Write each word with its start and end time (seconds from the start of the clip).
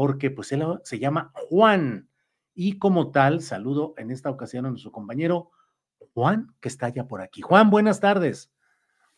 Porque 0.00 0.30
pues 0.30 0.50
él 0.52 0.64
se 0.82 0.98
llama 0.98 1.30
Juan. 1.34 2.08
Y 2.54 2.78
como 2.78 3.10
tal, 3.10 3.42
saludo 3.42 3.92
en 3.98 4.10
esta 4.10 4.30
ocasión 4.30 4.64
a 4.64 4.70
nuestro 4.70 4.92
compañero 4.92 5.50
Juan, 6.14 6.54
que 6.58 6.70
está 6.70 6.88
ya 6.88 7.06
por 7.06 7.20
aquí. 7.20 7.42
Juan, 7.42 7.68
buenas 7.68 8.00
tardes. 8.00 8.50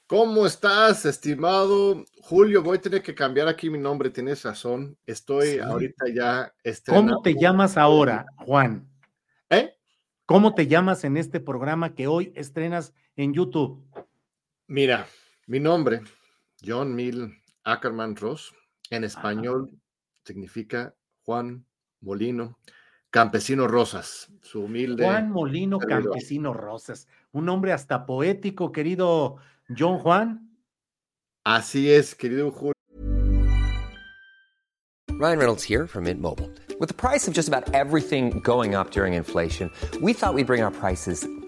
¿Cómo 0.09 0.45
estás, 0.45 1.05
estimado 1.05 2.05
Julio? 2.23 2.65
Voy 2.65 2.79
a 2.79 2.81
tener 2.81 3.01
que 3.01 3.15
cambiar 3.15 3.47
aquí 3.47 3.71
mi 3.71 3.79
nombre, 3.79 4.11
tienes 4.11 4.43
razón. 4.43 4.99
Estoy 5.07 5.51
Sí. 5.51 5.59
ahorita 5.61 6.07
ya. 6.13 6.53
¿Cómo 6.89 7.23
te 7.23 7.35
llamas 7.35 7.77
ahora, 7.77 8.27
Juan? 8.39 8.91
¿Eh? 9.51 9.77
¿Cómo 10.27 10.53
te 10.53 10.67
llamas 10.67 11.05
en 11.05 11.17
este 11.17 11.39
programa 11.39 11.95
que 11.95 12.09
hoy 12.09 12.33
estrenas 12.35 12.93
en 13.15 13.35
YouTube? 13.35 13.81
Mira, 14.67 15.07
mi 15.47 15.61
nombre, 15.61 16.01
John 16.61 16.93
Mil 16.93 17.41
Ackerman 17.63 18.17
Ross, 18.17 18.53
en 18.91 19.05
español 19.05 19.71
significa 20.25 20.95
Juan 21.25 21.65
Molino, 22.01 22.59
Campesino 23.11 23.67
Rosas, 23.69 24.31
su 24.41 24.63
humilde. 24.63 25.05
Juan 25.05 25.31
Molino 25.31 25.79
servidor. 25.79 26.05
Campesino 26.05 26.53
Rosas. 26.53 27.09
Un 27.33 27.45
nombre 27.45 27.73
hasta 27.73 28.07
poético, 28.07 28.73
querido 28.73 29.37
John 29.69 29.99
Juan. 29.99 30.51
Así 31.45 31.91
es, 31.91 32.15
querido 32.15 32.51
Julio. 32.51 32.73
Ryan 35.11 35.39
Reynolds 35.39 35.63
here 35.63 35.87
from 35.87 36.05
Mint 36.05 36.21
Mobile. 36.21 36.51
With 36.81 36.89
the 36.89 36.95
price 36.95 37.29
of 37.29 37.35
just 37.35 37.49
about 37.49 37.73
everything 37.75 38.41
going 38.41 38.75
up 38.75 38.91
during 38.91 39.15
inflation, 39.15 39.71
we 40.01 40.13
thought 40.13 40.35
we'd 40.35 40.47
bring 40.47 40.63
our 40.63 40.73
prices 40.73 41.27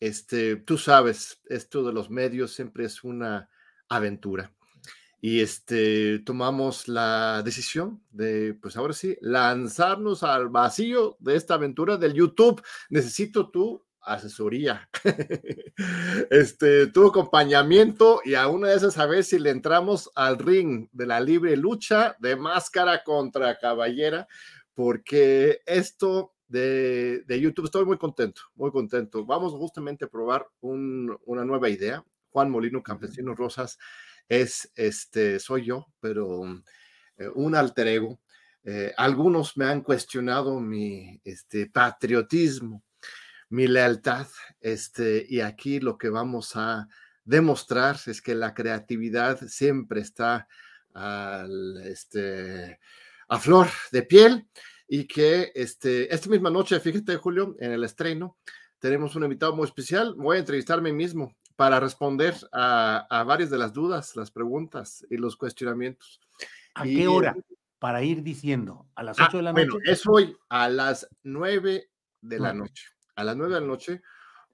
este, 0.00 0.56
tú 0.56 0.78
sabes, 0.78 1.42
esto 1.48 1.84
de 1.84 1.92
los 1.92 2.10
medios 2.10 2.52
siempre 2.52 2.86
es 2.86 3.04
una 3.04 3.50
aventura. 3.88 4.52
Y 5.20 5.40
este, 5.40 6.20
tomamos 6.20 6.88
la 6.88 7.42
decisión 7.44 8.02
de, 8.10 8.54
pues 8.54 8.78
ahora 8.78 8.94
sí, 8.94 9.18
lanzarnos 9.20 10.22
al 10.22 10.48
vacío 10.48 11.18
de 11.20 11.36
esta 11.36 11.54
aventura 11.54 11.98
del 11.98 12.14
YouTube. 12.14 12.62
Necesito 12.88 13.50
tu 13.50 13.84
asesoría, 14.00 14.88
este, 16.30 16.86
tu 16.86 17.08
acompañamiento 17.08 18.22
y 18.24 18.34
a 18.34 18.48
una 18.48 18.68
de 18.68 18.76
esas 18.76 18.96
a 18.96 19.04
ver 19.04 19.24
si 19.24 19.38
le 19.38 19.50
entramos 19.50 20.10
al 20.14 20.38
ring 20.38 20.88
de 20.92 21.06
la 21.06 21.20
libre 21.20 21.54
lucha 21.56 22.16
de 22.18 22.34
máscara 22.34 23.04
contra 23.04 23.58
caballera, 23.58 24.26
porque 24.74 25.60
esto 25.66 26.34
de, 26.50 27.22
de 27.26 27.40
YouTube. 27.40 27.64
Estoy 27.66 27.84
muy 27.86 27.96
contento, 27.96 28.42
muy 28.54 28.70
contento. 28.70 29.24
Vamos 29.24 29.52
justamente 29.52 30.04
a 30.04 30.08
probar 30.08 30.46
un- 30.60 31.16
una 31.24 31.44
nueva 31.44 31.68
idea. 31.70 32.04
Juan 32.30 32.50
Molino 32.50 32.82
Campesino 32.82 33.34
Rosas 33.34 33.78
es, 34.28 34.70
este, 34.74 35.38
soy 35.40 35.64
yo, 35.64 35.86
pero 36.00 36.42
eh, 37.16 37.28
un 37.34 37.54
alter 37.54 37.88
ego. 37.88 38.20
Eh, 38.64 38.92
algunos 38.96 39.56
me 39.56 39.64
han 39.64 39.80
cuestionado 39.82 40.60
mi 40.60 41.20
este, 41.24 41.66
patriotismo, 41.66 42.82
mi 43.48 43.66
lealtad, 43.66 44.26
este, 44.60 45.24
y 45.28 45.40
aquí 45.40 45.80
lo 45.80 45.96
que 45.98 46.10
vamos 46.10 46.52
a 46.56 46.86
demostrar 47.24 47.96
es 48.06 48.20
que 48.22 48.34
la 48.34 48.54
creatividad 48.54 49.40
siempre 49.48 50.00
está 50.02 50.46
al, 50.94 51.78
este, 51.86 52.78
a 53.28 53.38
flor 53.38 53.68
de 53.92 54.02
piel 54.02 54.48
y 54.92 55.06
que 55.06 55.52
este, 55.54 56.12
esta 56.12 56.28
misma 56.28 56.50
noche, 56.50 56.80
fíjate, 56.80 57.16
Julio, 57.16 57.54
en 57.60 57.70
el 57.70 57.84
estreno, 57.84 58.36
tenemos 58.80 59.14
un 59.14 59.22
invitado 59.22 59.54
muy 59.54 59.64
especial. 59.64 60.14
Voy 60.16 60.36
a 60.36 60.40
entrevistarme 60.40 60.92
mismo 60.92 61.32
para 61.54 61.78
responder 61.78 62.34
a, 62.50 63.06
a 63.08 63.22
varias 63.22 63.50
de 63.50 63.58
las 63.58 63.72
dudas, 63.72 64.16
las 64.16 64.32
preguntas 64.32 65.06
y 65.08 65.16
los 65.16 65.36
cuestionamientos. 65.36 66.18
¿A 66.74 66.86
Y- 66.88 66.96
qué 66.96 67.06
hora? 67.08 67.36
Para 67.78 68.02
ir 68.02 68.22
diciendo, 68.24 68.86
a 68.96 69.02
las 69.04 69.18
Ah, 69.20 69.26
8 69.28 69.36
de 69.38 69.42
la 69.44 69.52
noche. 69.52 69.66
bueno, 69.70 69.78
es 69.86 70.02
hoy 70.08 70.36
a 70.48 70.68
las 70.68 71.08
9 71.22 71.88
de 72.20 72.38
la 72.40 72.52
noche. 72.52 72.86
A 73.14 73.22
las 73.24 73.36
9 73.36 73.54
de 73.54 73.60
la 73.60 73.66
noche 73.66 74.02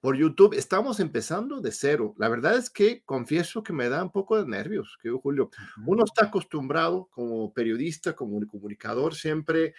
por 0.01 0.15
YouTube. 0.15 0.53
Estamos 0.53 0.99
empezando 0.99 1.59
de 1.59 1.71
cero. 1.71 2.13
La 2.19 2.29
verdad 2.29 2.55
es 2.55 2.69
que 2.69 3.01
confieso 3.03 3.63
que 3.63 3.73
me 3.73 3.89
da 3.89 4.03
un 4.03 4.11
poco 4.11 4.37
de 4.41 4.47
nervios, 4.47 4.97
que 5.01 5.09
Julio. 5.09 5.49
Uno 5.85 6.03
está 6.05 6.25
acostumbrado 6.27 7.07
como 7.11 7.51
periodista, 7.53 8.15
como 8.15 8.39
comunicador, 8.47 9.15
siempre 9.15 9.73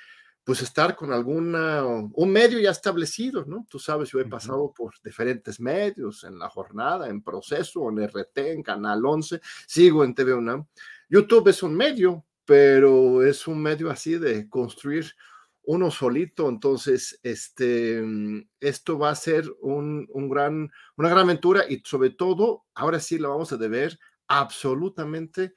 pues 0.49 0.63
estar 0.63 0.97
con 0.97 1.13
alguna, 1.13 1.85
un 1.85 2.31
medio 2.33 2.59
ya 2.59 2.71
establecido, 2.71 3.45
¿no? 3.45 3.67
Tú 3.69 3.79
sabes, 3.79 4.09
yo 4.09 4.19
he 4.19 4.25
pasado 4.25 4.73
por 4.75 4.95
diferentes 5.05 5.61
medios, 5.61 6.25
en 6.25 6.39
la 6.39 6.49
jornada, 6.49 7.11
en 7.11 7.21
proceso, 7.21 7.87
en 7.91 7.99
RT, 7.99 8.39
en 8.53 8.63
Canal 8.63 9.05
11, 9.05 9.43
sigo 9.67 10.05
en 10.05 10.15
TV 10.15 10.33
UNAM. 10.33 10.65
YouTube 11.11 11.49
es 11.49 11.63
un 11.63 11.75
medio, 11.75 12.25
pero 12.47 13.23
es 13.23 13.47
un 13.47 13.61
medio 13.61 13.91
así 13.91 14.17
de 14.17 14.49
construir 14.49 15.13
uno 15.65 15.91
solito, 15.91 16.49
entonces 16.49 17.21
este, 17.23 18.01
mm, 18.01 18.49
esto 18.59 18.99
va 18.99 19.11
a 19.11 19.17
ser 19.17 19.45
un, 19.61 20.09
un 20.09 20.31
gran, 20.31 20.71
una 20.97 21.11
gran 21.11 21.25
aventura 21.25 21.65
y 21.69 21.83
sobre 21.85 22.09
todo, 22.09 22.65
ahora 22.75 23.01
sí 23.01 23.19
lo 23.19 23.29
vamos 23.29 23.53
a 23.53 23.59
deber 23.59 23.99
absolutamente 24.29 25.53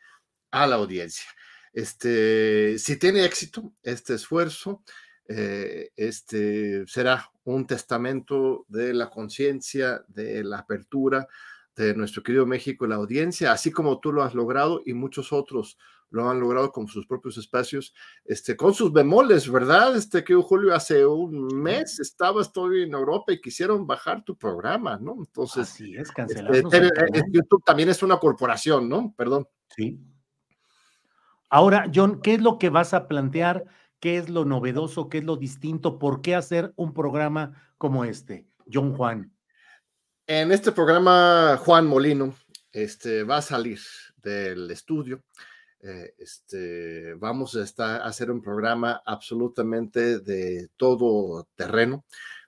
a 0.51 0.67
la 0.67 0.75
audiencia. 0.75 1.27
Este, 1.73 2.77
si 2.77 2.97
tiene 2.97 3.25
éxito 3.25 3.73
este 3.83 4.15
esfuerzo, 4.15 4.83
eh, 5.27 5.91
este, 5.95 6.85
será 6.87 7.31
un 7.43 7.65
testamento 7.65 8.65
de 8.67 8.93
la 8.93 9.09
conciencia, 9.09 10.03
de 10.07 10.43
la 10.43 10.59
apertura 10.59 11.27
de 11.75 11.95
nuestro 11.95 12.21
querido 12.21 12.45
México 12.45 12.85
y 12.85 12.89
la 12.89 12.95
audiencia, 12.95 13.51
así 13.51 13.71
como 13.71 13.99
tú 13.99 14.11
lo 14.11 14.23
has 14.23 14.35
logrado 14.35 14.81
y 14.85 14.93
muchos 14.93 15.31
otros 15.31 15.77
lo 16.09 16.29
han 16.29 16.41
logrado 16.41 16.71
con 16.73 16.87
sus 16.87 17.07
propios 17.07 17.37
espacios, 17.37 17.93
este, 18.25 18.57
con 18.57 18.73
sus 18.73 18.91
bemoles, 18.91 19.49
¿verdad? 19.49 19.95
Este 19.95 20.25
que 20.25 20.35
Julio 20.35 20.75
hace 20.75 21.05
un 21.05 21.47
mes 21.61 22.01
estaba 22.01 22.41
estoy 22.41 22.83
en 22.83 22.93
Europa 22.93 23.31
y 23.31 23.39
quisieron 23.39 23.87
bajar 23.87 24.21
tu 24.25 24.37
programa, 24.37 24.99
¿no? 25.01 25.15
Entonces, 25.19 25.69
Así 25.69 25.95
es, 25.95 26.01
este, 26.01 26.13
cancelamos. 26.13 26.73
eh, 26.73 26.89
eh, 27.13 27.21
YouTube 27.31 27.63
también 27.65 27.87
es 27.87 28.03
una 28.03 28.19
corporación, 28.19 28.89
¿no? 28.89 29.13
Perdón. 29.17 29.47
Sí. 29.73 29.97
Ahora, 31.53 31.91
John, 31.93 32.21
¿qué 32.21 32.35
es 32.35 32.41
lo 32.41 32.57
que 32.57 32.69
vas 32.69 32.93
a 32.93 33.09
plantear? 33.09 33.65
¿Qué 33.99 34.17
es 34.17 34.29
lo 34.29 34.45
novedoso? 34.45 35.09
¿Qué 35.09 35.17
es 35.17 35.25
lo 35.25 35.35
distinto? 35.35 35.99
¿Por 35.99 36.21
qué 36.21 36.33
hacer 36.33 36.71
un 36.77 36.93
programa 36.93 37.73
como 37.77 38.05
este? 38.05 38.47
John 38.71 38.95
Juan. 38.95 39.33
En 40.27 40.53
este 40.53 40.71
programa, 40.71 41.57
Juan 41.57 41.87
Molino 41.87 42.33
este, 42.71 43.23
va 43.23 43.37
a 43.37 43.41
salir 43.41 43.81
del 44.15 44.71
estudio. 44.71 45.25
Eh, 45.81 46.13
este, 46.19 47.15
vamos 47.15 47.53
a, 47.57 47.63
estar, 47.63 48.01
a 48.01 48.05
hacer 48.05 48.31
un 48.31 48.41
programa 48.41 49.01
absolutamente 49.05 50.19
de 50.19 50.69
todo 50.77 51.49
terreno. 51.55 52.05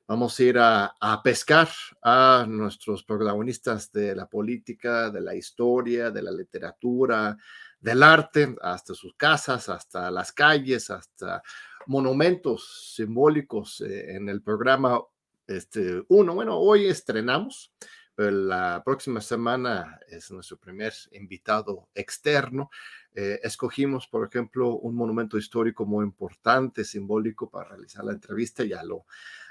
Vamos 0.08 0.40
a 0.40 0.44
ir 0.44 0.58
a, 0.60 0.96
a, 0.98 1.22
pescar 1.22 1.68
a 2.02 2.46
nuestros 2.48 3.04
protagonistas 3.04 3.92
de 3.92 4.16
la 4.16 4.28
política, 4.28 5.10
de 5.10 5.20
la 5.20 5.36
historia, 5.36 6.10
de 6.10 6.22
la 6.22 6.32
literatura, 6.32 7.38
del 7.84 8.02
arte, 8.02 8.56
hasta 8.62 8.96
sus 8.96 9.14
casas, 9.16 9.68
hasta 9.68 10.10
las 10.10 10.32
calles, 10.32 10.90
hasta 10.90 11.44
monumentos 11.86 12.94
simbólicos 12.96 13.82
eh, 13.82 14.16
en 14.16 14.30
el 14.30 14.42
programa 14.42 15.02
este. 15.46 16.02
Bueno, 16.08 16.58
hoy 16.58 16.88
estrenamos, 16.88 17.74
pero 18.16 18.32
la 18.32 18.82
próxima 18.86 19.20
semana 19.20 20.00
es 20.08 20.32
nuestro 20.32 20.58
primer 20.58 20.94
invitado 21.12 21.90
externo. 21.94 22.70
Eh, 23.14 23.42
escogimos, 23.44 24.08
por 24.08 24.26
ejemplo, 24.26 24.78
un 24.78 24.96
monumento 24.96 25.38
histórico 25.38 25.86
muy 25.86 26.06
importante, 26.06 26.86
simbólico, 26.86 27.50
para 27.50 27.72
realizar 27.72 28.06
la 28.06 28.14
entrevista, 28.14 28.64
ya 28.64 28.82
lo, 28.84 29.06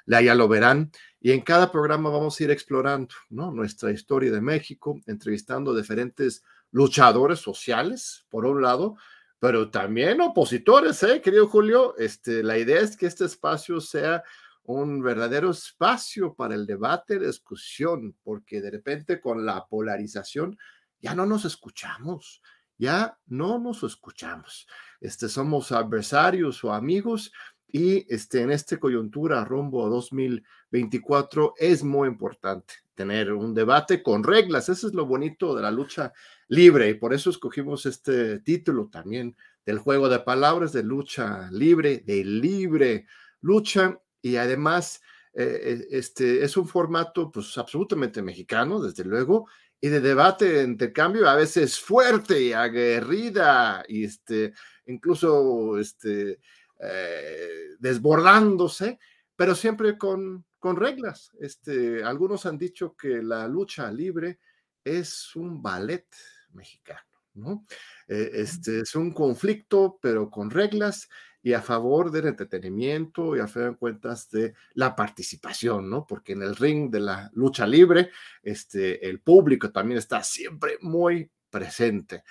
ya 0.06 0.34
lo 0.34 0.48
verán. 0.48 0.90
Y 1.20 1.32
en 1.32 1.42
cada 1.42 1.70
programa 1.70 2.08
vamos 2.08 2.40
a 2.40 2.44
ir 2.44 2.50
explorando 2.50 3.14
nuestra 3.28 3.90
historia 3.90 4.32
de 4.32 4.40
México, 4.40 4.98
entrevistando 5.06 5.76
diferentes 5.76 6.42
luchadores 6.72 7.38
sociales, 7.38 8.26
por 8.28 8.44
un 8.44 8.60
lado, 8.60 8.96
pero 9.38 9.70
también 9.70 10.20
opositores, 10.20 11.02
¿eh, 11.02 11.20
querido 11.20 11.48
Julio? 11.48 11.96
Este, 11.98 12.42
la 12.42 12.58
idea 12.58 12.80
es 12.80 12.96
que 12.96 13.06
este 13.06 13.24
espacio 13.24 13.80
sea 13.80 14.22
un 14.64 15.02
verdadero 15.02 15.50
espacio 15.50 16.34
para 16.34 16.54
el 16.54 16.66
debate, 16.66 17.18
discusión, 17.18 18.16
porque 18.22 18.60
de 18.60 18.70
repente 18.70 19.20
con 19.20 19.44
la 19.44 19.66
polarización 19.66 20.56
ya 21.00 21.14
no 21.14 21.26
nos 21.26 21.44
escuchamos, 21.44 22.40
ya 22.78 23.18
no 23.26 23.58
nos 23.58 23.82
escuchamos. 23.82 24.66
Este, 25.00 25.28
somos 25.28 25.72
adversarios 25.72 26.62
o 26.64 26.72
amigos 26.72 27.32
y 27.72 28.06
este, 28.14 28.42
en 28.42 28.52
esta 28.52 28.76
coyuntura 28.76 29.44
rumbo 29.46 29.86
a 29.86 29.88
2024 29.88 31.54
es 31.56 31.82
muy 31.82 32.06
importante 32.06 32.74
tener 32.94 33.32
un 33.32 33.54
debate 33.54 34.02
con 34.02 34.22
reglas. 34.22 34.68
Eso 34.68 34.86
es 34.86 34.94
lo 34.94 35.06
bonito 35.06 35.54
de 35.56 35.62
la 35.62 35.70
lucha 35.70 36.12
libre 36.48 36.90
y 36.90 36.94
por 36.94 37.14
eso 37.14 37.30
escogimos 37.30 37.86
este 37.86 38.40
título 38.40 38.88
también 38.88 39.34
del 39.64 39.78
juego 39.78 40.10
de 40.10 40.18
palabras 40.18 40.72
de 40.72 40.82
lucha 40.82 41.48
libre, 41.50 42.02
de 42.04 42.22
libre 42.24 43.06
lucha 43.40 43.98
y 44.20 44.36
además 44.36 45.00
eh, 45.32 45.86
este 45.90 46.44
es 46.44 46.58
un 46.58 46.68
formato 46.68 47.32
pues 47.32 47.56
absolutamente 47.56 48.20
mexicano, 48.20 48.82
desde 48.82 49.04
luego, 49.04 49.48
y 49.80 49.88
de 49.88 50.00
debate, 50.00 50.44
de 50.52 50.64
intercambio 50.64 51.26
a 51.26 51.36
veces 51.36 51.80
fuerte 51.80 52.40
y 52.40 52.52
aguerrida 52.52 53.82
y 53.88 54.04
este 54.04 54.52
incluso 54.86 55.78
este 55.78 56.38
eh, 56.82 57.76
desbordándose, 57.78 58.98
pero 59.36 59.54
siempre 59.54 59.96
con, 59.96 60.44
con 60.58 60.76
reglas. 60.76 61.30
Este, 61.40 62.02
algunos 62.02 62.46
han 62.46 62.58
dicho 62.58 62.96
que 62.96 63.22
la 63.22 63.46
lucha 63.48 63.90
libre 63.90 64.40
es 64.84 65.34
un 65.36 65.62
ballet 65.62 66.06
mexicano, 66.52 67.08
¿no? 67.34 67.64
Eh, 68.08 68.30
este, 68.34 68.80
es 68.80 68.94
un 68.94 69.12
conflicto, 69.12 69.98
pero 70.02 70.28
con 70.30 70.50
reglas 70.50 71.08
y 71.42 71.52
a 71.54 71.62
favor 71.62 72.10
del 72.10 72.28
entretenimiento 72.28 73.36
y 73.36 73.40
a 73.40 73.48
fin 73.48 73.62
de 73.62 73.76
cuentas 73.76 74.30
de 74.30 74.54
la 74.74 74.94
participación, 74.94 75.90
¿no? 75.90 76.06
Porque 76.06 76.32
en 76.32 76.42
el 76.42 76.54
ring 76.54 76.90
de 76.90 77.00
la 77.00 77.30
lucha 77.34 77.66
libre, 77.66 78.10
este, 78.42 79.08
el 79.08 79.20
público 79.20 79.72
también 79.72 79.98
está 79.98 80.22
siempre 80.22 80.78
muy 80.80 81.30
presente. 81.50 82.22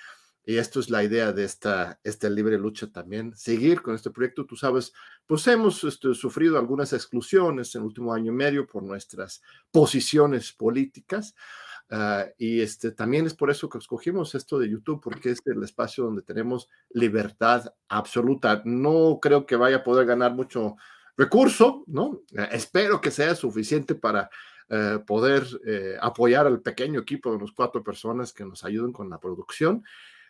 Y 0.44 0.56
esto 0.56 0.80
es 0.80 0.90
la 0.90 1.04
idea 1.04 1.32
de 1.32 1.44
esta, 1.44 2.00
esta 2.02 2.28
libre 2.28 2.58
lucha 2.58 2.90
también, 2.90 3.32
seguir 3.36 3.80
con 3.80 3.94
este 3.94 4.10
proyecto. 4.10 4.44
Tú 4.44 4.56
sabes, 4.56 4.92
pues 5.26 5.46
hemos 5.46 5.84
este, 5.84 6.14
sufrido 6.14 6.58
algunas 6.58 6.92
exclusiones 6.92 7.74
en 7.74 7.82
el 7.82 7.86
último 7.86 8.12
año 8.12 8.32
y 8.32 8.34
medio 8.34 8.66
por 8.66 8.82
nuestras 8.82 9.40
posiciones 9.70 10.52
políticas. 10.52 11.34
Uh, 11.90 12.24
y 12.38 12.60
este, 12.60 12.90
también 12.90 13.26
es 13.26 13.34
por 13.34 13.50
eso 13.50 13.68
que 13.68 13.78
escogimos 13.78 14.34
esto 14.34 14.58
de 14.58 14.68
YouTube, 14.68 15.00
porque 15.00 15.30
es 15.30 15.40
el 15.44 15.62
espacio 15.62 16.04
donde 16.04 16.22
tenemos 16.22 16.68
libertad 16.90 17.72
absoluta. 17.88 18.62
No 18.64 19.18
creo 19.20 19.46
que 19.46 19.56
vaya 19.56 19.76
a 19.76 19.84
poder 19.84 20.06
ganar 20.06 20.34
mucho 20.34 20.76
recurso, 21.16 21.84
¿no? 21.86 22.04
Uh, 22.06 22.48
espero 22.50 23.00
que 23.00 23.10
sea 23.10 23.34
suficiente 23.34 23.94
para 23.94 24.30
uh, 24.70 25.04
poder 25.04 25.46
apoyar 26.00 26.46
al 26.46 26.62
pequeño 26.62 26.98
equipo 26.98 27.30
de 27.30 27.36
unas 27.36 27.52
cuatro 27.52 27.84
personas 27.84 28.32
que 28.32 28.44
nos 28.44 28.64
ayuden 28.64 28.92
con 28.92 29.10
la 29.10 29.20
producción. 29.20 29.84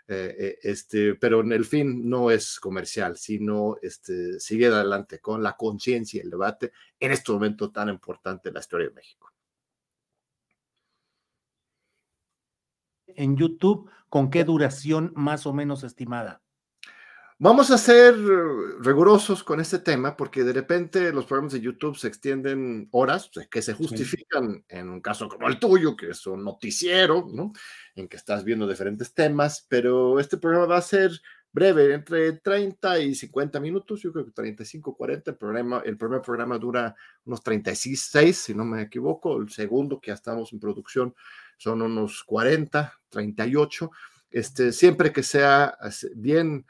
Eh, 0.09 0.59
este, 0.63 1.15
pero 1.15 1.41
en 1.41 1.53
el 1.53 1.65
fin 1.65 2.09
no 2.09 2.31
es 2.31 2.59
comercial, 2.61 3.17
sino 3.17 3.77
este, 3.81 4.39
sigue 4.41 4.67
adelante 4.67 5.21
con 5.21 5.43
la 5.43 5.57
conciencia 5.57 6.19
y 6.19 6.25
el 6.25 6.31
debate 6.31 6.73
en 6.99 7.13
este 7.13 7.33
momento 7.33 7.71
tan 7.71 7.89
importante 7.89 8.49
en 8.49 8.55
la 8.55 8.61
historia 8.61 8.89
de 8.89 8.95
México. 8.95 9.33
En 13.07 13.37
YouTube, 13.37 13.91
¿con 14.09 14.31
qué 14.31 14.45
duración 14.45 15.13
más 15.15 15.47
o 15.47 15.53
menos 15.53 15.85
estimada? 15.85 16.42
Vamos 17.45 17.73
a 17.73 17.77
ser 17.77 18.15
rigurosos 18.79 19.43
con 19.43 19.59
este 19.59 19.81
tema 19.81 20.17
porque 20.17 20.45
de 20.45 20.53
repente 20.53 21.13
los 21.13 21.27
programas 21.27 21.53
de 21.53 21.61
YouTube 21.61 21.99
se 21.99 22.07
extienden 22.07 22.87
horas 22.93 23.33
que 23.51 23.61
se 23.61 23.75
justifican 23.75 24.65
en 24.69 24.89
un 24.89 25.01
caso 25.01 25.29
como 25.29 25.49
el 25.49 25.59
tuyo, 25.59 25.97
que 25.97 26.11
es 26.11 26.25
un 26.29 26.45
noticiero, 26.45 27.27
¿no? 27.33 27.53
En 27.97 28.07
que 28.07 28.17
estás 28.17 28.45
viendo 28.45 28.69
diferentes 28.69 29.13
temas, 29.13 29.67
pero 29.69 30.21
este 30.21 30.37
programa 30.37 30.67
va 30.67 30.77
a 30.77 30.83
ser 30.83 31.21
breve, 31.51 31.93
entre 31.93 32.35
30 32.35 33.01
y 33.01 33.13
50 33.17 33.59
minutos, 33.59 34.01
yo 34.03 34.13
creo 34.13 34.25
que 34.25 34.31
35, 34.31 34.97
40, 34.97 35.33
el, 35.33 35.37
programa, 35.37 35.83
el 35.85 35.99
primer 35.99 36.23
programa 36.23 36.59
dura 36.59 36.95
unos 37.25 37.43
36, 37.43 38.37
si 38.39 38.55
no 38.55 38.65
me 38.65 38.83
equivoco, 38.83 39.37
el 39.43 39.51
segundo 39.51 39.99
que 40.01 40.13
ya 40.13 40.15
estamos 40.15 40.53
en 40.53 40.61
producción 40.61 41.13
son 41.57 41.83
unos 41.83 42.23
40, 42.23 43.01
38, 43.09 43.91
este, 44.31 44.71
siempre 44.71 45.13
que 45.13 45.25
sea 45.25 45.77
bien 46.15 46.65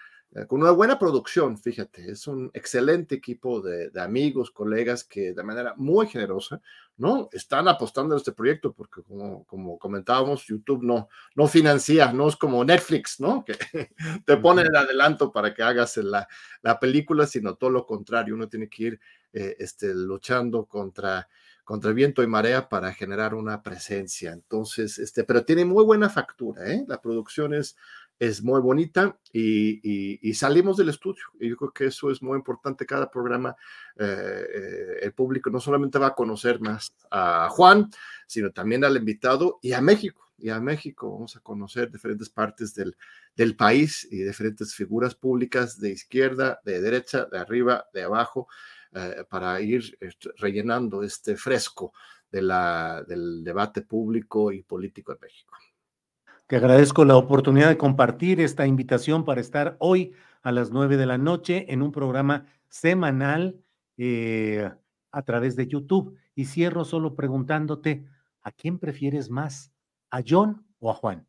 con 0.46 0.62
una 0.62 0.70
buena 0.70 0.98
producción, 0.98 1.58
fíjate, 1.58 2.10
es 2.10 2.26
un 2.26 2.50
excelente 2.54 3.14
equipo 3.14 3.60
de, 3.60 3.90
de, 3.90 4.00
amigos, 4.00 4.50
colegas 4.50 5.04
que 5.04 5.34
de 5.34 5.42
manera 5.42 5.74
muy 5.76 6.06
generosa, 6.06 6.62
¿no? 6.96 7.28
Están 7.32 7.68
apostando 7.68 8.14
en 8.14 8.18
este 8.18 8.32
proyecto 8.32 8.72
porque 8.72 9.02
como, 9.02 9.44
como 9.44 9.78
comentábamos, 9.78 10.46
YouTube 10.46 10.82
no, 10.82 11.08
no 11.34 11.46
financia, 11.48 12.12
no 12.12 12.28
es 12.28 12.36
como 12.36 12.64
Netflix, 12.64 13.20
¿no? 13.20 13.44
Que 13.44 13.54
te 14.26 14.36
pone 14.38 14.62
el 14.62 14.74
adelanto 14.74 15.30
para 15.30 15.52
que 15.52 15.62
hagas 15.62 15.98
la, 15.98 16.26
la 16.62 16.80
película, 16.80 17.26
sino 17.26 17.56
todo 17.56 17.68
lo 17.68 17.84
contrario, 17.84 18.34
uno 18.34 18.48
tiene 18.48 18.70
que 18.70 18.82
ir 18.84 19.00
eh, 19.34 19.56
este, 19.58 19.92
luchando 19.94 20.64
contra 20.64 21.28
contra 21.64 21.92
viento 21.92 22.22
y 22.22 22.26
marea 22.26 22.68
para 22.68 22.92
generar 22.92 23.34
una 23.34 23.62
presencia. 23.62 24.32
Entonces, 24.32 24.98
este, 24.98 25.24
pero 25.24 25.44
tiene 25.44 25.64
muy 25.64 25.84
buena 25.84 26.10
factura, 26.10 26.66
¿eh? 26.70 26.84
La 26.88 27.00
producción 27.00 27.54
es, 27.54 27.76
es 28.18 28.42
muy 28.42 28.60
bonita 28.60 29.18
y, 29.32 30.20
y, 30.28 30.34
salimos 30.34 30.76
del 30.76 30.90
estudio. 30.90 31.24
Y 31.40 31.48
yo 31.48 31.56
creo 31.56 31.72
que 31.72 31.86
eso 31.86 32.10
es 32.10 32.22
muy 32.22 32.36
importante. 32.36 32.86
Cada 32.86 33.10
programa, 33.10 33.56
eh, 33.96 34.46
eh, 34.54 34.98
el 35.02 35.12
público 35.12 35.50
no 35.50 35.58
solamente 35.58 35.98
va 35.98 36.08
a 36.08 36.14
conocer 36.14 36.60
más 36.60 36.94
a 37.10 37.48
Juan, 37.50 37.90
sino 38.26 38.52
también 38.52 38.84
al 38.84 38.96
invitado 38.96 39.58
y 39.60 39.72
a 39.72 39.80
México. 39.80 40.30
Y 40.38 40.50
a 40.50 40.60
México 40.60 41.10
vamos 41.12 41.36
a 41.36 41.40
conocer 41.40 41.90
diferentes 41.90 42.28
partes 42.28 42.74
del, 42.74 42.96
del 43.34 43.56
país 43.56 44.06
y 44.10 44.18
diferentes 44.18 44.74
figuras 44.74 45.14
públicas 45.14 45.78
de 45.80 45.90
izquierda, 45.90 46.60
de 46.64 46.80
derecha, 46.80 47.26
de 47.26 47.38
arriba, 47.38 47.86
de 47.92 48.02
abajo, 48.02 48.48
eh, 48.94 49.24
para 49.28 49.60
ir 49.60 49.98
rellenando 50.36 51.02
este 51.02 51.36
fresco 51.36 51.92
de 52.30 52.42
la, 52.42 53.02
del 53.06 53.42
debate 53.42 53.82
público 53.82 54.52
y 54.52 54.62
político 54.62 55.12
en 55.12 55.18
México. 55.20 55.56
Te 56.52 56.58
agradezco 56.58 57.06
la 57.06 57.16
oportunidad 57.16 57.70
de 57.70 57.78
compartir 57.78 58.38
esta 58.38 58.66
invitación 58.66 59.24
para 59.24 59.40
estar 59.40 59.74
hoy 59.78 60.12
a 60.42 60.52
las 60.52 60.70
nueve 60.70 60.98
de 60.98 61.06
la 61.06 61.16
noche 61.16 61.64
en 61.72 61.80
un 61.80 61.92
programa 61.92 62.44
semanal 62.68 63.64
eh, 63.96 64.70
a 65.12 65.22
través 65.22 65.56
de 65.56 65.66
YouTube. 65.66 66.18
Y 66.34 66.44
cierro 66.44 66.84
solo 66.84 67.16
preguntándote, 67.16 68.04
¿a 68.42 68.52
quién 68.52 68.78
prefieres 68.78 69.30
más? 69.30 69.72
¿A 70.10 70.20
John 70.28 70.66
o 70.78 70.90
a 70.90 70.94
Juan? 70.94 71.26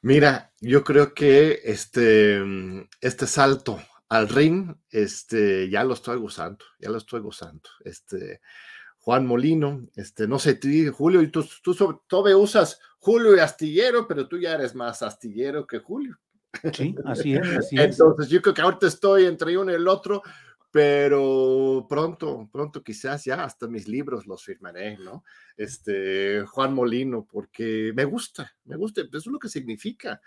Mira, 0.00 0.52
yo 0.58 0.82
creo 0.82 1.14
que 1.14 1.60
este, 1.62 2.42
este 3.00 3.28
salto 3.28 3.78
al 4.08 4.28
ring, 4.28 4.74
este, 4.90 5.70
ya 5.70 5.84
lo 5.84 5.94
estoy 5.94 6.18
gozando, 6.18 6.64
ya 6.80 6.90
lo 6.90 6.98
estoy 6.98 7.20
gozando. 7.20 7.70
Este, 7.84 8.40
Juan 8.98 9.28
Molino, 9.28 9.86
este, 9.94 10.26
no 10.26 10.40
sé, 10.40 10.58
Julio, 10.92 11.30
tú, 11.30 11.44
tú, 11.62 12.02
tú 12.04 12.18
usas 12.36 12.80
Julio 13.02 13.34
y 13.34 13.40
Astillero, 13.40 14.06
pero 14.06 14.28
tú 14.28 14.38
ya 14.38 14.54
eres 14.54 14.76
más 14.76 15.02
Astillero 15.02 15.66
que 15.66 15.80
Julio. 15.80 16.16
Sí, 16.72 16.94
así 17.04 17.34
es, 17.34 17.40
así 17.58 17.76
es. 17.76 17.98
Entonces, 17.98 18.28
yo 18.28 18.40
creo 18.40 18.54
que 18.54 18.62
ahorita 18.62 18.86
estoy 18.86 19.24
entre 19.24 19.58
uno 19.58 19.72
y 19.72 19.74
el 19.74 19.88
otro, 19.88 20.22
pero 20.70 21.84
pronto, 21.88 22.48
pronto 22.52 22.80
quizás 22.84 23.24
ya 23.24 23.42
hasta 23.42 23.66
mis 23.66 23.88
libros 23.88 24.28
los 24.28 24.44
firmaré, 24.44 24.98
¿no? 24.98 25.24
Este, 25.56 26.44
Juan 26.46 26.74
Molino, 26.74 27.26
porque 27.28 27.92
me 27.92 28.04
gusta, 28.04 28.54
me 28.66 28.76
gusta, 28.76 29.00
eso 29.00 29.18
es 29.18 29.26
lo 29.26 29.40
que 29.40 29.48
significa 29.48 30.20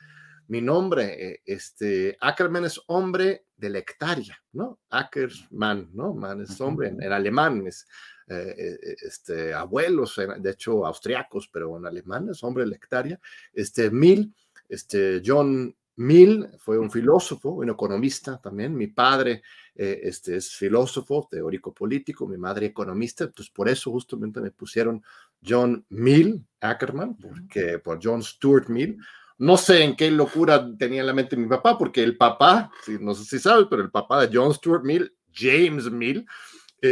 mi 0.48 0.62
nombre, 0.62 1.32
eh, 1.32 1.42
este, 1.46 2.18
Ackerman 2.20 2.66
es 2.66 2.80
hombre 2.88 3.46
de 3.56 3.70
la 3.70 3.80
hectárea, 3.80 4.38
¿no? 4.52 4.82
Ackerman, 4.90 5.92
¿no? 5.94 6.14
Man 6.14 6.42
es 6.42 6.60
hombre 6.60 6.90
en, 6.90 7.02
alemán, 7.12 7.66
es, 7.66 7.88
eh, 8.28 8.56
eh, 8.58 8.96
este, 9.04 9.54
abuelos, 9.54 10.20
de 10.40 10.50
hecho, 10.50 10.86
austriacos, 10.86 11.48
pero 11.48 11.78
en 11.78 11.86
alemán 11.86 12.30
es 12.30 12.44
hombre 12.44 12.66
la 12.66 12.76
hectárea. 12.76 13.20
Este, 13.54 13.92
Mill, 13.92 14.34
este, 14.68 15.22
John 15.24 15.76
Mill 15.98 16.50
fue 16.58 16.78
un 16.78 16.92
filósofo, 16.92 17.52
un 17.52 17.70
economista 17.70 18.40
también. 18.42 18.76
Mi 18.76 18.88
padre 18.88 19.44
eh, 19.76 20.02
este, 20.04 20.38
es 20.38 20.56
filósofo, 20.56 21.28
teórico 21.30 21.74
político, 21.74 22.28
mi 22.28 22.38
madre 22.38 22.68
economista. 22.68 23.26
Entonces, 23.26 23.54
por 23.54 23.70
eso 23.70 23.92
justamente 23.92 24.42
me 24.42 24.52
pusieron 24.52 25.04
John 25.46 25.86
Mill 25.90 26.44
Ackerman, 26.60 27.16
porque, 27.18 27.80
por 27.80 28.00
John 28.02 28.24
Stuart 28.24 28.68
Mill. 28.70 28.98
No 29.38 29.58
sé 29.58 29.84
en 29.84 29.96
qué 29.96 30.10
locura 30.10 30.66
tenía 30.78 31.02
en 31.02 31.08
la 31.08 31.14
mente 31.14 31.36
mi 31.36 31.48
papá, 31.48 31.78
porque 31.78 32.02
el 32.02 32.18
papá, 32.18 32.72
no 33.02 33.14
sé 33.14 33.26
si 33.26 33.40
sabes, 33.40 33.68
pero 33.70 33.82
el 33.82 33.92
papá 33.92 34.26
de 34.26 34.36
John 34.36 34.54
Stuart 34.54 34.84
Mill, 34.84 35.14
James 35.34 35.92
Mill, 35.92 36.26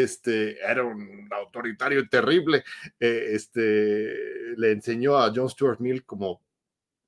este, 0.02 0.60
era 0.60 0.84
un 0.84 1.30
autoritario 1.32 2.08
terrible. 2.10 2.64
Eh, 3.00 3.28
este, 3.34 4.56
le 4.58 4.72
enseñó 4.72 5.18
a 5.18 5.32
John 5.36 5.50
Stuart 5.50 5.80
Mill 5.80 6.06
como 6.06 6.42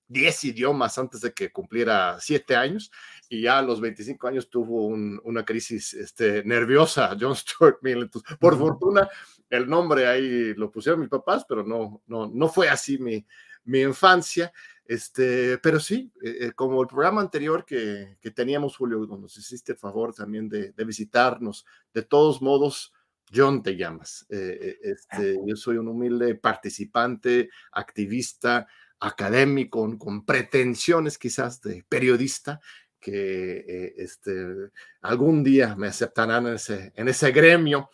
10 0.08 0.44
idiomas 0.44 0.98
antes 0.98 1.22
de 1.22 1.34
que 1.34 1.52
cumpliera 1.52 2.18
7 2.20 2.56
años 2.56 2.92
y 3.28 3.42
ya 3.42 3.58
a 3.58 3.62
los 3.64 3.82
25 3.82 4.28
años 4.28 4.50
tuvo 4.50 4.86
una 4.86 5.44
crisis 5.44 5.94
este, 5.94 6.44
nerviosa, 6.44 7.18
John 7.20 7.36
Stuart 7.36 7.80
Mill. 7.82 8.10
por 8.40 8.58
fortuna, 8.58 9.10
el 9.50 9.68
nombre 9.68 10.08
ahí 10.08 10.54
lo 10.54 10.72
pusieron 10.72 11.00
mis 11.00 11.10
papás, 11.10 11.46
pero 11.48 11.64
no, 11.64 12.02
no, 12.08 12.28
no 12.28 12.48
fue 12.50 12.70
así 12.70 12.98
mi, 12.98 13.26
mi 13.64 13.82
infancia. 13.82 14.52
Este, 14.86 15.58
pero 15.58 15.80
sí, 15.80 16.12
eh, 16.24 16.38
eh, 16.42 16.52
como 16.52 16.82
el 16.82 16.88
programa 16.88 17.20
anterior 17.20 17.66
que, 17.66 18.18
que, 18.22 18.32
teníamos, 18.32 18.78
Julio, 18.78 19.00
nos 19.08 19.36
hiciste 19.36 19.72
el 19.72 19.78
favor 19.80 20.14
también 20.14 20.48
de, 20.48 20.74
de 20.74 20.86
visitarnos, 20.86 21.66
de 21.94 22.04
todos 22.04 22.42
modos, 22.42 22.94
John 23.34 23.64
te 23.64 23.76
llamas. 23.76 24.26
Eh, 24.30 24.78
este, 24.84 25.40
yo 25.46 25.56
soy 25.56 25.78
un 25.78 25.88
humilde 25.88 26.36
participante, 26.36 27.50
activista, 27.72 28.68
académico, 29.00 29.98
con, 29.98 30.26
pretensiones 30.26 31.18
quizás 31.18 31.62
de 31.62 31.84
periodista, 31.88 32.60
que 33.06 33.58
eh, 33.68 33.94
este, 33.98 34.72
algún 35.02 35.44
día 35.44 35.76
me 35.76 35.86
aceptarán 35.86 36.48
en 36.48 36.56
ese, 36.56 36.92
en 36.96 37.08
ese 37.08 37.32
gremio, 37.32 37.92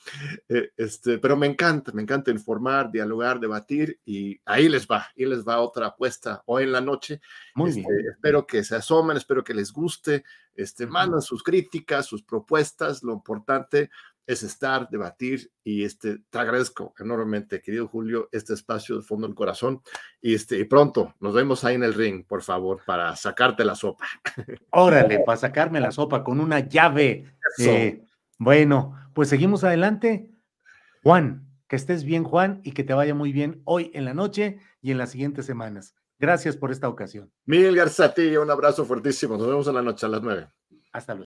eh, 0.48 0.72
este, 0.78 1.18
pero 1.18 1.36
me 1.36 1.48
encanta, 1.48 1.92
me 1.92 2.02
encanta 2.02 2.32
informar, 2.32 2.90
dialogar, 2.90 3.38
debatir 3.38 4.00
y 4.06 4.40
ahí 4.46 4.70
les 4.70 4.88
va, 4.88 5.08
ahí 5.18 5.26
les 5.26 5.46
va 5.46 5.60
otra 5.60 5.88
apuesta 5.88 6.44
hoy 6.46 6.64
en 6.64 6.72
la 6.72 6.80
noche. 6.80 7.20
Muy 7.56 7.72
este, 7.72 7.82
bien. 7.82 8.06
Espero 8.10 8.48
que 8.48 8.64
se 8.64 8.78
asomen, 8.78 9.18
espero 9.18 9.44
que 9.44 9.54
les 9.54 9.74
guste, 9.74 10.24
este, 10.56 10.88
mandan 10.88 11.22
sus 11.22 11.44
críticas, 11.44 12.06
sus 12.06 12.24
propuestas, 12.24 13.04
lo 13.04 13.12
importante 13.12 13.90
es 14.26 14.44
estar, 14.44 14.90
debatir 14.90 15.52
y 15.64 15.84
este, 15.84 16.20
te 16.30 16.40
agradezco 16.40 16.94
enormemente, 17.00 17.62
querido 17.62 17.88
Julio, 17.88 18.30
este 18.32 18.54
espacio 18.54 18.98
de 18.98 19.02
fondo 19.02 19.28
del 19.28 19.36
corazón 19.36 19.82
y, 20.22 20.36
este, 20.36 20.60
y 20.60 20.64
pronto 20.66 21.16
nos 21.20 21.34
vemos 21.34 21.64
ahí 21.64 21.76
en 21.76 21.84
el 21.84 21.94
ring, 21.94 22.26
por 22.26 22.42
favor, 22.42 22.82
para 22.86 23.16
sacarte 23.16 23.66
la 23.66 23.76
sopa. 23.76 24.06
Órale, 24.72 25.20
para 25.20 25.38
sacarme 25.38 25.80
la 25.80 25.92
sopa 25.92 26.24
con 26.24 26.40
una 26.40 26.60
llave. 26.60 27.34
Eh, 27.58 28.04
bueno, 28.38 28.96
pues 29.14 29.30
seguimos 29.30 29.64
adelante. 29.64 30.32
Juan, 31.04 31.48
que 31.68 31.76
estés 31.76 32.04
bien, 32.04 32.24
Juan, 32.24 32.62
y 32.64 32.74
que 32.74 32.84
te 32.84 32.94
vaya 32.94 33.16
muy 33.16 33.32
bien 33.32 33.62
hoy 33.66 33.92
en 33.94 34.06
la 34.06 34.14
noche 34.14 34.60
y 34.82 34.92
en 34.92 34.98
las 34.98 35.12
siguientes 35.12 35.46
semanas. 35.46 35.96
Gracias 36.20 36.56
por 36.56 36.72
esta 36.72 36.88
ocasión. 36.88 37.32
Mil 37.46 37.76
Garzati, 37.76 38.38
un 38.38 38.52
abrazo 38.52 38.86
fuertísimo. 38.86 39.38
Nos 39.38 39.48
vemos 39.48 39.68
en 39.68 39.76
la 39.76 39.82
noche 39.82 40.06
a 40.06 40.10
las 40.10 40.22
nueve. 40.22 40.48
Hasta 40.92 41.16
luego. 41.16 41.31